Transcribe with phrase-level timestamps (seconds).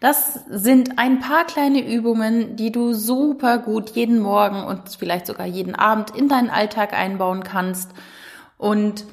[0.06, 5.46] Das sind ein paar kleine Übungen, die du super gut jeden Morgen und vielleicht sogar
[5.46, 7.90] jeden Abend in deinen Alltag einbauen kannst.
[8.56, 9.04] Und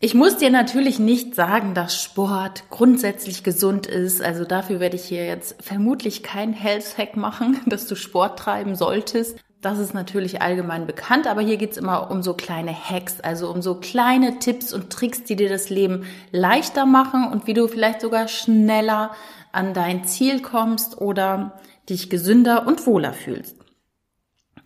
[0.00, 4.20] ich muss dir natürlich nicht sagen, dass Sport grundsätzlich gesund ist.
[4.20, 8.74] Also dafür werde ich hier jetzt vermutlich kein Health Hack machen, dass du Sport treiben
[8.74, 9.38] solltest.
[9.60, 13.62] Das ist natürlich allgemein bekannt, aber hier geht's immer um so kleine Hacks, also um
[13.62, 18.00] so kleine Tipps und Tricks, die dir das Leben leichter machen und wie du vielleicht
[18.00, 19.12] sogar schneller
[19.52, 23.56] an dein Ziel kommst oder dich gesünder und wohler fühlst.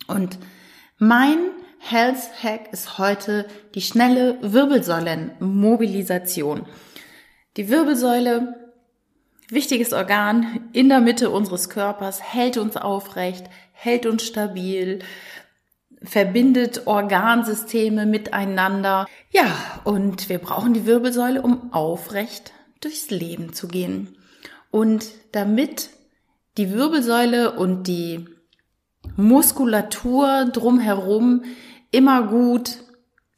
[0.07, 0.39] Und
[0.97, 1.37] mein
[1.79, 6.65] Health Hack ist heute die schnelle Wirbelsäulenmobilisation.
[7.55, 8.71] Die Wirbelsäule,
[9.49, 14.99] wichtiges Organ in der Mitte unseres Körpers, hält uns aufrecht, hält uns stabil,
[16.01, 19.07] verbindet Organsysteme miteinander.
[19.31, 19.47] Ja,
[19.83, 24.16] und wir brauchen die Wirbelsäule, um aufrecht durchs Leben zu gehen.
[24.71, 25.89] Und damit
[26.57, 28.25] die Wirbelsäule und die
[29.15, 31.43] Muskulatur drumherum
[31.91, 32.77] immer gut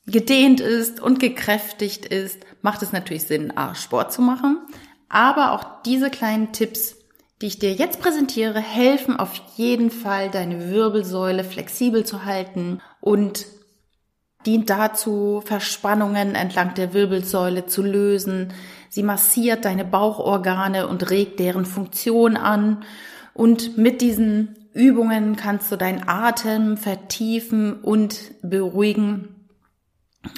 [0.05, 4.59] gedehnt ist und gekräftigt ist, macht es natürlich Sinn, A, Sport zu machen.
[5.07, 6.95] Aber auch diese kleinen Tipps,
[7.41, 13.45] die ich dir jetzt präsentiere, helfen auf jeden Fall, deine Wirbelsäule flexibel zu halten und
[14.45, 18.53] dient dazu, Verspannungen entlang der Wirbelsäule zu lösen.
[18.89, 22.83] Sie massiert deine Bauchorgane und regt deren Funktion an.
[23.33, 29.38] Und mit diesen Übungen kannst du deinen Atem vertiefen und beruhigen.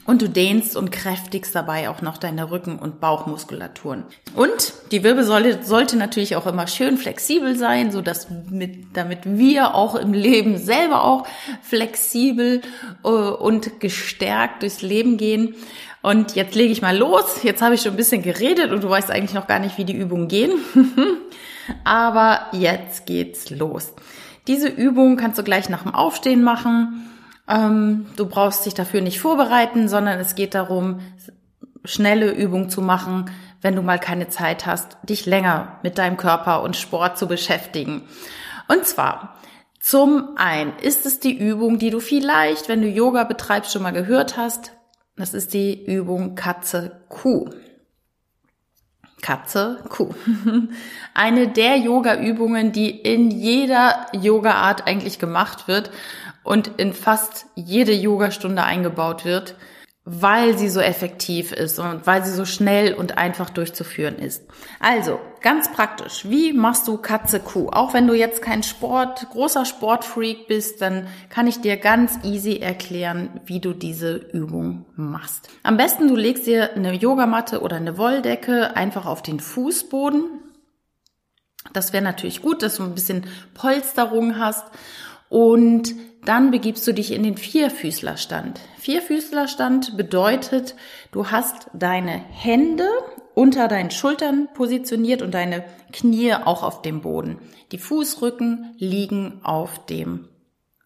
[0.05, 4.03] Und du dehnst und kräftigst dabei auch noch deine Rücken- und Bauchmuskulaturen.
[4.35, 9.73] Und die Wirbelsäule sollte natürlich auch immer schön flexibel sein, so dass mit, damit wir
[9.73, 11.25] auch im Leben selber auch
[11.63, 12.61] flexibel
[13.03, 15.55] äh, und gestärkt durchs Leben gehen.
[16.03, 17.41] Und jetzt lege ich mal los.
[17.41, 19.85] Jetzt habe ich schon ein bisschen geredet und du weißt eigentlich noch gar nicht, wie
[19.85, 20.51] die Übungen gehen.
[21.83, 23.93] Aber jetzt geht's los.
[24.47, 27.07] Diese Übung kannst du gleich nach dem Aufstehen machen.
[27.47, 30.99] Ähm, du brauchst dich dafür nicht vorbereiten, sondern es geht darum,
[31.83, 33.31] schnelle Übungen zu machen,
[33.61, 38.03] wenn du mal keine Zeit hast, dich länger mit deinem Körper und Sport zu beschäftigen.
[38.67, 39.37] Und zwar
[39.79, 43.91] zum einen ist es die Übung, die du vielleicht, wenn du Yoga betreibst, schon mal
[43.91, 44.73] gehört hast.
[45.17, 47.49] Das ist die Übung Katze Kuh.
[49.21, 50.13] Katze, Kuh.
[51.13, 55.91] Eine der Yoga-Übungen, die in jeder Yoga-Art eigentlich gemacht wird
[56.43, 59.55] und in fast jede Yogastunde eingebaut wird
[60.03, 64.43] weil sie so effektiv ist und weil sie so schnell und einfach durchzuführen ist.
[64.79, 67.69] Also, ganz praktisch, wie machst du Katze Kuh?
[67.69, 72.57] Auch wenn du jetzt kein Sport, großer Sportfreak bist, dann kann ich dir ganz easy
[72.57, 75.49] erklären, wie du diese Übung machst.
[75.61, 80.23] Am besten du legst dir eine Yogamatte oder eine Wolldecke einfach auf den Fußboden.
[81.73, 84.65] Das wäre natürlich gut, dass du ein bisschen Polsterung hast
[85.29, 85.93] und
[86.23, 88.59] dann begibst du dich in den Vierfüßlerstand.
[88.77, 90.75] Vierfüßlerstand bedeutet,
[91.11, 92.87] du hast deine Hände
[93.33, 97.39] unter deinen Schultern positioniert und deine Knie auch auf dem Boden.
[97.71, 100.27] Die Fußrücken liegen auf dem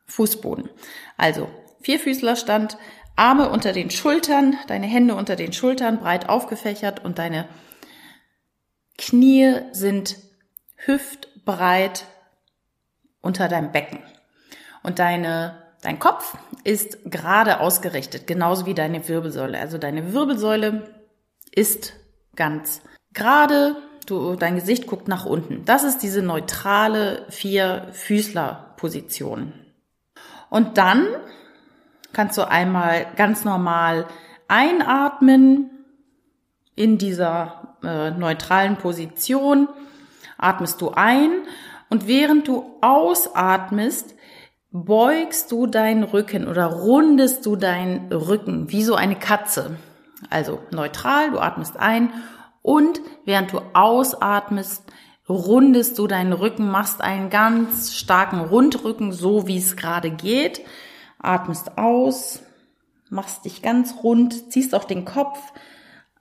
[0.05, 0.69] Fußboden.
[1.17, 1.49] Also
[1.81, 2.77] Vierfüßlerstand,
[3.15, 7.47] Arme unter den Schultern, deine Hände unter den Schultern breit aufgefächert und deine
[8.97, 10.17] Knie sind
[10.77, 12.05] hüftbreit
[13.21, 13.99] unter deinem Becken.
[14.85, 19.57] Und deine, dein Kopf ist gerade ausgerichtet, genauso wie deine Wirbelsäule.
[19.57, 20.83] Also deine Wirbelsäule
[21.51, 21.93] ist
[22.35, 25.65] ganz gerade, du, dein Gesicht guckt nach unten.
[25.65, 29.53] Das ist diese neutrale Vier-Füßler-Position.
[30.51, 31.07] Und dann
[32.13, 34.05] kannst du einmal ganz normal
[34.47, 35.71] einatmen
[36.75, 39.67] in dieser äh, neutralen Position.
[40.37, 41.31] Atmest du ein
[41.89, 44.13] und während du ausatmest,
[44.83, 49.77] beugst du deinen Rücken oder rundest du deinen Rücken wie so eine Katze.
[50.29, 52.11] Also neutral, du atmest ein
[52.61, 54.83] und während du ausatmest,
[55.29, 60.61] rundest du deinen Rücken, machst einen ganz starken Rundrücken, so wie es gerade geht.
[61.19, 62.41] Atmest aus,
[63.09, 65.39] machst dich ganz rund, ziehst auch den Kopf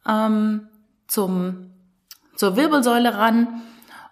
[0.06, 0.68] ähm,
[1.08, 1.72] zum,
[2.36, 3.62] zur Wirbelsäule ran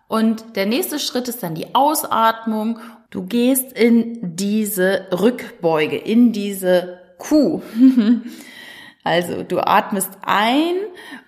[0.09, 2.81] Und der nächste Schritt ist dann die Ausatmung.
[3.13, 7.61] Du gehst in diese Rückbeuge, in diese Kuh.
[9.05, 10.77] also du atmest ein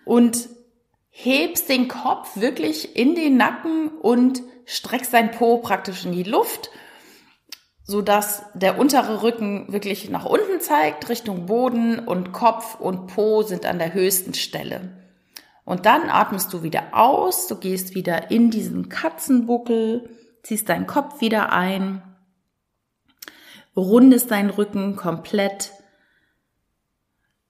[0.06, 0.48] und
[1.10, 6.70] hebst den Kopf wirklich in den Nacken und streckst dein Po praktisch in die Luft,
[7.82, 13.42] so dass der untere Rücken wirklich nach unten zeigt, Richtung Boden und Kopf und Po
[13.42, 14.96] sind an der höchsten Stelle.
[15.66, 20.08] Und dann atmest du wieder aus, du gehst wieder in diesen Katzenbuckel,
[20.44, 22.02] ziehst deinen Kopf wieder ein,
[23.74, 25.72] rundest deinen Rücken komplett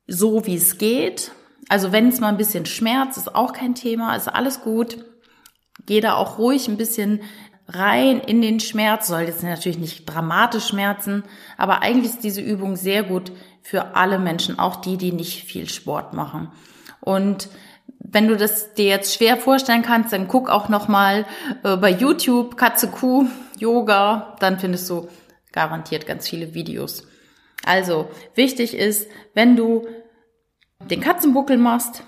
[0.07, 1.33] so, wie es geht.
[1.69, 5.05] Also wenn es mal ein bisschen schmerzt, ist auch kein Thema, ist alles gut.
[5.87, 7.21] Geh da auch ruhig ein bisschen
[7.75, 11.25] rein in den Schmerz, soll jetzt natürlich nicht dramatisch schmerzen,
[11.57, 13.33] aber eigentlich ist diese Übung sehr gut
[13.63, 16.51] für alle Menschen, auch die, die nicht viel Sport machen.
[17.01, 17.49] Und
[17.99, 21.27] wenn du das dir jetzt schwer vorstellen kannst, dann guck auch noch mal
[21.63, 23.27] äh, bei YouTube Katze Kuh
[23.59, 25.09] Yoga, dann findest du
[25.53, 27.07] garantiert ganz viele Videos.
[27.65, 29.87] Also, wichtig ist, wenn du
[30.81, 32.03] den Katzenbuckel machst,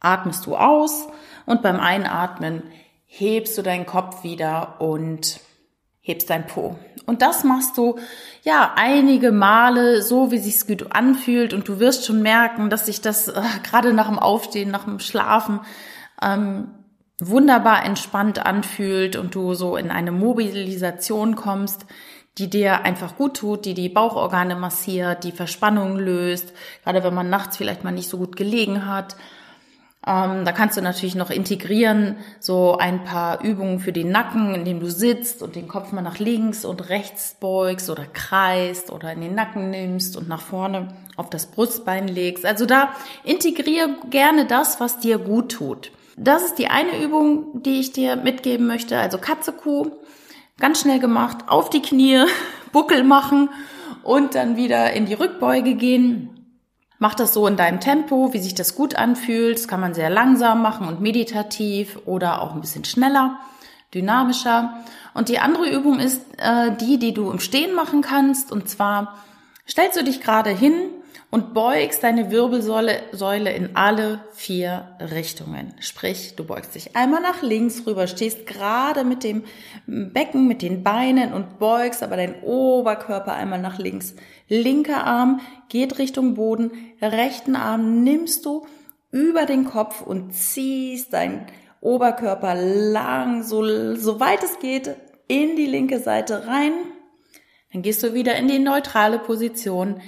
[0.00, 1.08] atmest du aus
[1.46, 2.62] und beim Einatmen
[3.16, 5.40] hebst du deinen Kopf wieder und
[6.00, 6.76] hebst dein Po.
[7.06, 7.96] Und das machst du
[8.42, 11.54] ja einige Male so, wie sich's gut anfühlt.
[11.54, 14.98] Und du wirst schon merken, dass sich das äh, gerade nach dem Aufstehen, nach dem
[14.98, 15.60] Schlafen
[16.22, 16.72] ähm,
[17.20, 21.86] wunderbar entspannt anfühlt und du so in eine Mobilisation kommst,
[22.36, 26.52] die dir einfach gut tut, die die Bauchorgane massiert, die Verspannungen löst,
[26.82, 29.14] gerade wenn man nachts vielleicht mal nicht so gut gelegen hat
[30.06, 34.80] ähm, da kannst du natürlich noch integrieren, so ein paar Übungen für den Nacken, indem
[34.80, 39.22] du sitzt und den Kopf mal nach links und rechts beugst oder kreist oder in
[39.22, 42.44] den Nacken nimmst und nach vorne auf das Brustbein legst.
[42.44, 42.90] Also da
[43.22, 45.90] integriere gerne das, was dir gut tut.
[46.16, 48.98] Das ist die eine Übung, die ich dir mitgeben möchte.
[48.98, 49.90] Also Katze, Kuh,
[50.58, 52.24] ganz schnell gemacht, auf die Knie,
[52.72, 53.48] Buckel machen
[54.02, 56.33] und dann wieder in die Rückbeuge gehen.
[56.98, 59.58] Mach das so in deinem Tempo, wie sich das gut anfühlt.
[59.58, 63.38] Das kann man sehr langsam machen und meditativ oder auch ein bisschen schneller,
[63.92, 64.78] dynamischer.
[65.12, 68.52] Und die andere Übung ist äh, die, die du im Stehen machen kannst.
[68.52, 69.18] Und zwar
[69.68, 70.90] stellst du dich gerade hin
[71.34, 75.74] und beugst deine Wirbelsäule Säule in alle vier Richtungen.
[75.80, 79.42] Sprich, du beugst dich einmal nach links rüber, stehst gerade mit dem
[79.88, 84.14] Becken, mit den Beinen und beugst aber deinen Oberkörper einmal nach links.
[84.48, 86.70] Linker Arm geht Richtung Boden,
[87.02, 88.64] rechten Arm nimmst du
[89.10, 91.48] über den Kopf und ziehst deinen
[91.80, 94.94] Oberkörper lang, so, so weit es geht,
[95.26, 96.74] in die linke Seite rein.
[97.72, 100.00] Dann gehst du wieder in die neutrale Position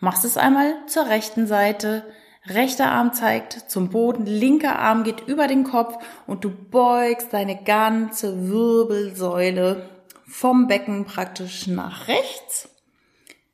[0.00, 2.04] Machst es einmal zur rechten Seite.
[2.46, 7.62] Rechter Arm zeigt zum Boden, linker Arm geht über den Kopf und du beugst deine
[7.62, 9.90] ganze Wirbelsäule
[10.26, 12.70] vom Becken praktisch nach rechts.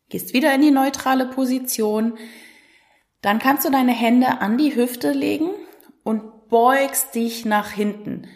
[0.08, 2.16] Gehst wieder in die neutrale Position.
[3.22, 5.50] Dann kannst du deine Hände an die Hüfte legen
[6.04, 8.28] und beugst dich nach hinten.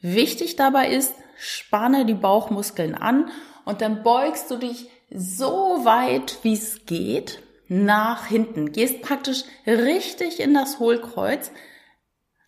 [0.00, 3.32] Wichtig dabei ist, spanne die Bauchmuskeln an
[3.64, 8.72] und dann beugst du dich so weit, wie es geht nach hinten.
[8.72, 11.52] Gehst praktisch richtig in das Hohlkreuz.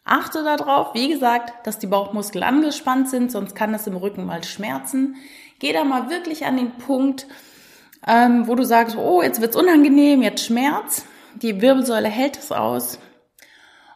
[0.05, 4.43] Achte darauf, wie gesagt, dass die Bauchmuskeln angespannt sind, sonst kann das im Rücken mal
[4.43, 5.17] schmerzen.
[5.59, 7.27] Geh da mal wirklich an den Punkt,
[8.07, 11.05] ähm, wo du sagst, oh, jetzt wird's unangenehm, jetzt Schmerz.
[11.37, 12.99] Die Wirbelsäule hält es aus.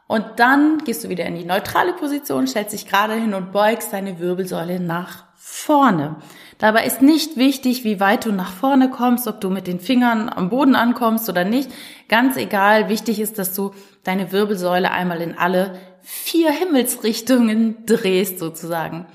[0.07, 3.93] Und dann gehst du wieder in die neutrale Position, stellst dich gerade hin und beugst
[3.93, 6.17] deine Wirbelsäule nach vorne.
[6.57, 10.31] Dabei ist nicht wichtig, wie weit du nach vorne kommst, ob du mit den Fingern
[10.31, 11.71] am Boden ankommst oder nicht.
[12.09, 12.89] Ganz egal.
[12.89, 13.75] Wichtig ist, dass du
[14.05, 19.07] deine Wirbelsäule einmal in alle vier Himmelsrichtungen drehst sozusagen.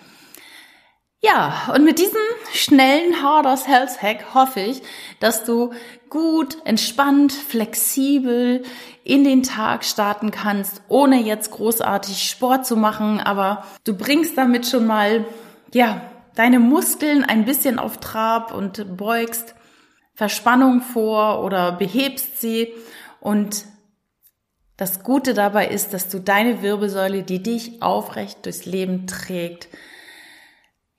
[1.19, 2.21] Ja, und mit diesem
[2.53, 4.83] schnellen Harders Health Hack hoffe ich,
[5.19, 5.71] dass du
[6.09, 8.63] gut, entspannt, flexibel
[9.03, 14.67] in den Tag starten kannst, ohne jetzt großartig Sport zu machen, aber du bringst damit
[14.67, 15.25] schon mal,
[15.73, 16.01] ja,
[16.35, 19.55] deine Muskeln ein bisschen auf Trab und beugst
[20.13, 22.73] Verspannung vor oder behebst sie.
[23.19, 23.65] Und
[24.75, 29.67] das Gute dabei ist, dass du deine Wirbelsäule, die dich aufrecht durchs Leben trägt,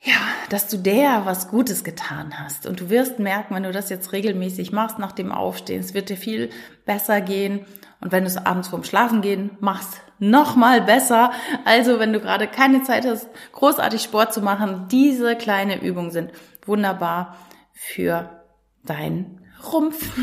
[0.03, 0.15] ja,
[0.49, 2.67] dass du der was Gutes getan hast.
[2.67, 6.09] Und du wirst merken, wenn du das jetzt regelmäßig machst nach dem Aufstehen, es wird
[6.09, 6.51] dir viel
[6.87, 7.67] besser gehen.
[8.01, 11.33] Und wenn du es abends vorm Schlafen gehen machst, noch mal besser.
[11.65, 16.31] Also, wenn du gerade keine Zeit hast, großartig Sport zu machen, diese kleine Übungen sind
[16.65, 17.37] wunderbar
[17.73, 18.43] für
[18.85, 19.41] deinen
[19.73, 20.17] Rumpf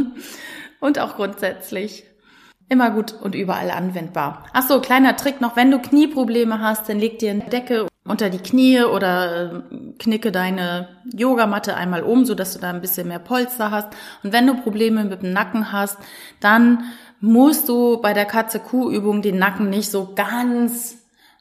[0.80, 2.04] und auch grundsätzlich
[2.68, 4.44] immer gut und überall anwendbar.
[4.52, 8.30] Ach so, kleiner Trick noch, wenn du Knieprobleme hast, dann leg dir eine Decke unter
[8.30, 13.08] die Knie oder äh, knicke deine Yogamatte einmal um, so dass du da ein bisschen
[13.08, 13.88] mehr Polster hast.
[14.22, 15.98] Und wenn du Probleme mit dem Nacken hast,
[16.40, 16.84] dann
[17.20, 20.98] musst du bei der Katze-Kuh-Übung den Nacken nicht so ganz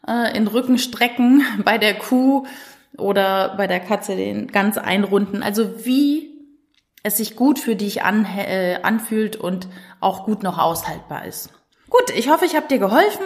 [0.08, 2.46] äh, in Rücken strecken bei der Kuh
[2.98, 5.42] oder bei der Katze den ganz einrunden.
[5.42, 6.30] Also wie
[7.04, 9.68] es sich gut für dich an, äh, anfühlt und
[10.02, 11.50] auch gut noch aushaltbar ist.
[11.90, 13.26] Gut, ich hoffe, ich habe dir geholfen.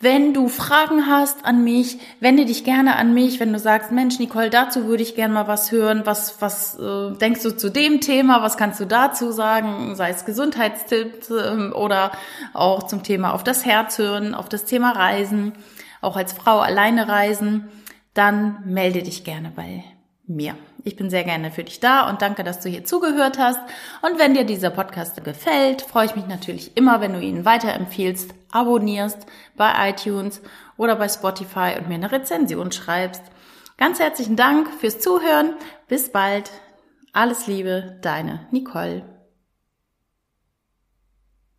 [0.00, 3.40] Wenn du Fragen hast an mich, wende dich gerne an mich.
[3.40, 6.02] Wenn du sagst, Mensch, Nicole, dazu würde ich gerne mal was hören.
[6.04, 8.40] Was, was äh, denkst du zu dem Thema?
[8.40, 9.96] Was kannst du dazu sagen?
[9.96, 12.12] Sei es Gesundheitstipps äh, oder
[12.54, 15.54] auch zum Thema auf das Herz hören, auf das Thema Reisen,
[16.00, 17.68] auch als Frau alleine reisen,
[18.14, 19.82] dann melde dich gerne bei
[20.28, 20.54] mir.
[20.84, 23.60] Ich bin sehr gerne für dich da und danke, dass du hier zugehört hast.
[24.02, 28.32] Und wenn dir dieser Podcast gefällt, freue ich mich natürlich immer, wenn du ihn weiterempfiehlst,
[28.52, 30.40] abonnierst bei iTunes
[30.76, 33.22] oder bei Spotify und mir eine Rezension schreibst.
[33.76, 35.54] Ganz herzlichen Dank fürs Zuhören.
[35.88, 36.50] Bis bald.
[37.12, 39.17] Alles Liebe, deine Nicole.